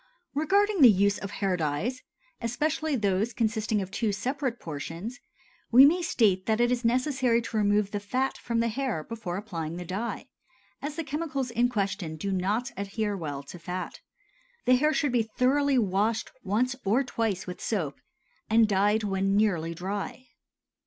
[0.33, 2.01] Regarding the use of hair dyes,
[2.41, 5.19] especially those consisting of two separate portions,
[5.71, 9.37] we may state that it is necessary to remove the fat from the hair before
[9.37, 10.25] applying the dye,
[10.81, 13.99] as the chemicals in question do not adhere well to fat.
[14.65, 17.99] The hair should be thoroughly washed once or twice with soap,
[18.49, 20.25] and dyed when nearly dry.